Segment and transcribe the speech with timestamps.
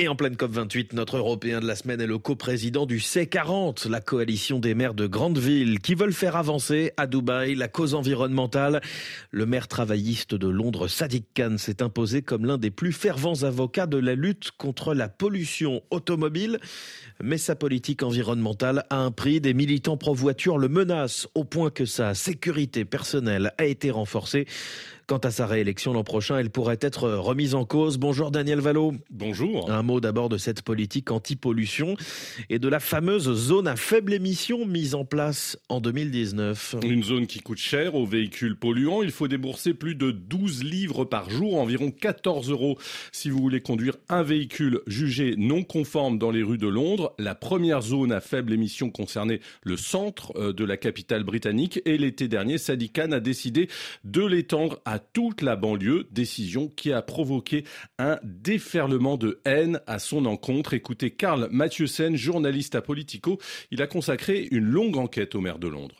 [0.00, 4.00] Et en pleine COP28, notre Européen de la semaine est le coprésident du C40, la
[4.00, 8.80] coalition des maires de grandes villes qui veulent faire avancer à Dubaï la cause environnementale.
[9.32, 13.88] Le maire travailliste de Londres, Sadiq Khan, s'est imposé comme l'un des plus fervents avocats
[13.88, 16.60] de la lutte contre la pollution automobile.
[17.20, 19.40] Mais sa politique environnementale a un prix.
[19.40, 24.46] Des militants pro-voiture le menacent au point que sa sécurité personnelle a été renforcée.
[25.08, 27.96] Quant à sa réélection l'an prochain, elle pourrait être remise en cause.
[27.96, 28.92] Bonjour Daniel Valo.
[29.08, 29.70] Bonjour.
[29.70, 31.96] Un mot d'abord de cette politique anti-pollution
[32.50, 36.76] et de la fameuse zone à faible émission mise en place en 2019.
[36.84, 39.02] Une zone qui coûte cher aux véhicules polluants.
[39.02, 42.76] Il faut débourser plus de 12 livres par jour, environ 14 euros
[43.10, 47.14] si vous voulez conduire un véhicule jugé non conforme dans les rues de Londres.
[47.18, 51.96] La première zone à faible émission concernait le centre euh, de la capitale britannique et
[51.96, 53.70] l'été dernier, Sadiq Khan a décidé
[54.04, 57.64] de l'étendre à toute la banlieue, décision qui a provoqué
[57.98, 60.74] un déferlement de haine à son encontre.
[60.74, 63.38] Écoutez Karl Mathieusen, journaliste à Politico,
[63.70, 65.96] il a consacré une longue enquête au maire de Londres.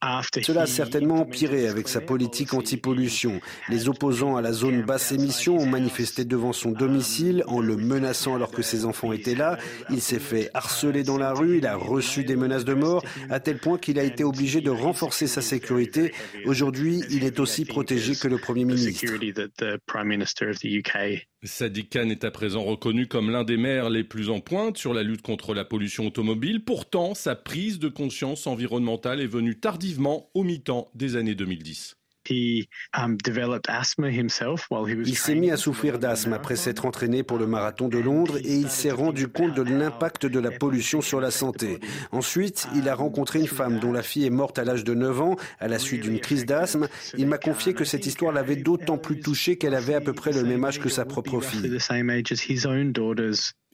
[0.00, 3.40] Cela a certainement empiré avec sa politique anti-pollution.
[3.68, 8.36] Les opposants à la zone basse émission ont manifesté devant son domicile en le menaçant
[8.36, 9.58] alors que ses enfants étaient là.
[9.90, 13.40] Il s'est fait harceler dans la rue, il a reçu des menaces de mort, à
[13.40, 16.12] tel point qu'il a été obligé de renforcer sa sécurité.
[16.46, 19.04] Aujourd'hui, il est aussi protégé que le Premier ministre.
[21.44, 24.92] Sadiq Khan est à présent reconnu comme l'un des maires les plus en pointe sur
[24.92, 26.64] la lutte contre la pollution automobile.
[26.64, 29.87] Pourtant, sa prise de conscience environnementale est venue tardivement
[30.34, 31.98] au mi-temps des années 2010.
[32.30, 33.16] Um,
[35.04, 38.54] il s'est mis à souffrir d'asthme après s'être entraîné pour le marathon de Londres et
[38.54, 41.78] il s'est rendu compte de l'impact de la pollution sur la santé.
[42.12, 45.20] Ensuite, il a rencontré une femme dont la fille est morte à l'âge de 9
[45.20, 46.88] ans à la suite d'une crise d'asthme.
[47.16, 50.32] Il m'a confié que cette histoire l'avait d'autant plus touché qu'elle avait à peu près
[50.32, 51.78] le même âge que sa propre fille.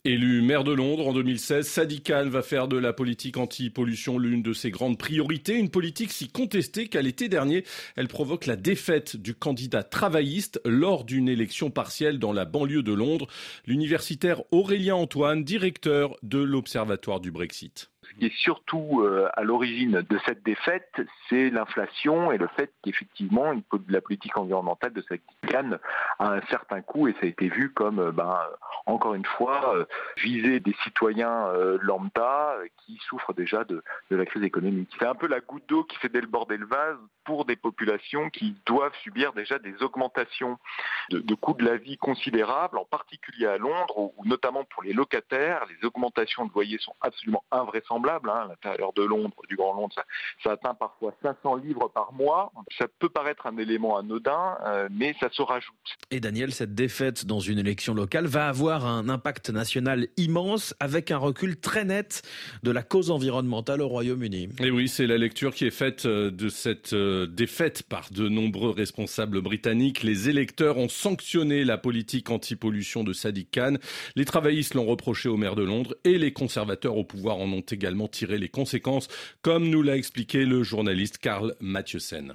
[0.07, 4.43] Élu maire de Londres en 2016, Sadiq Khan va faire de la politique anti-pollution l'une
[4.43, 7.65] de ses grandes priorités, une politique si contestée qu'à l'été dernier,
[7.97, 12.93] elle provoque la défaite du candidat travailliste lors d'une élection partielle dans la banlieue de
[12.93, 13.29] Londres,
[13.67, 17.91] l'universitaire Aurélien Antoine, directeur de l'Observatoire du Brexit.
[18.19, 23.53] Qui est surtout euh, à l'origine de cette défaite, c'est l'inflation et le fait qu'effectivement
[23.89, 25.79] la politique environnementale de cette canne
[26.19, 28.39] a un certain coût et ça a été vu comme, euh, ben,
[28.87, 29.85] encore une fois, euh,
[30.19, 34.91] viser des citoyens lambda qui souffrent déjà de, la crise économique.
[34.99, 38.55] C'est un peu la goutte d'eau qui fait déborder le vase pour des populations qui
[38.67, 40.59] doivent subir déjà des augmentations
[41.11, 44.93] de, de coûts de la vie considérables, en particulier à Londres, ou notamment pour les
[44.93, 47.95] locataires, les augmentations de loyers sont absolument invraisemblables
[48.29, 49.95] Hein, à l'intérieur de Londres, du Grand Londres,
[50.43, 52.53] ça, atteint parfois 500 livres par mois.
[52.79, 55.75] Ça peut paraître un élément anodin, euh, mais ça se rajoute.
[56.11, 61.11] Et Daniel, cette défaite dans une élection locale va avoir un impact national immense avec
[61.11, 62.23] un recul très net
[62.63, 64.51] de la cause environnementale au Royaume-Uni.
[64.61, 68.29] Et oui, c'est la lecture qui est faite euh, de cette euh, défaite par de
[68.29, 70.03] nombreux responsables britanniques.
[70.03, 73.77] Les électeurs ont sanctionné la politique anti-pollution de Sadiq Khan.
[74.17, 77.61] Les travaillistes l'ont reproché au maire de Londres et les conservateurs au pouvoir en ont
[77.61, 79.09] également tirer les conséquences,
[79.43, 82.35] comme nous l'a expliqué le journaliste Karl Mathieusen.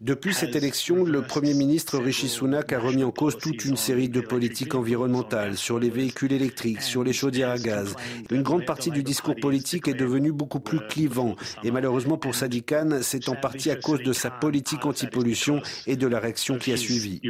[0.00, 4.08] Depuis cette élection, le Premier ministre Rishi Sunak a remis en cause toute une série
[4.08, 7.94] de politiques environnementales sur les véhicules électriques, sur les chaudières à gaz.
[8.30, 11.36] Une grande partie du discours politique est devenue beaucoup plus clivant.
[11.62, 15.96] Et malheureusement pour Sadiq Khan, c'est en partie à cause de sa politique anti-pollution et
[15.96, 17.20] de la réaction qui a suivi.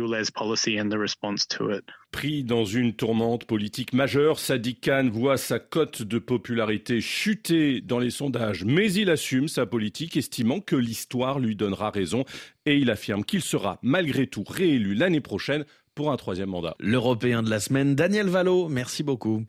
[2.13, 7.99] Pris dans une tourmente politique majeure, Sadiq Khan voit sa cote de popularité chuter dans
[7.99, 12.25] les sondages, mais il assume sa politique, estimant que l'histoire lui donnera raison,
[12.65, 15.65] et il affirme qu'il sera malgré tout réélu l'année prochaine
[15.95, 16.77] pour un troisième mandat.
[16.79, 19.45] L'Européen de la semaine, Daniel Valo, merci beaucoup.